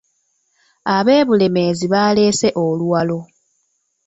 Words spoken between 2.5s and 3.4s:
oluwalo.